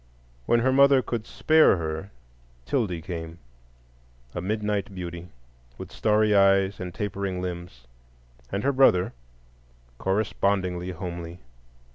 [0.47, 2.09] When her mother could spare her,
[2.65, 5.29] 'Tildy came,—a midnight beauty,
[5.77, 7.85] with starry eyes and tapering limbs;
[8.51, 9.13] and her brother,
[9.99, 11.37] correspondingly homely.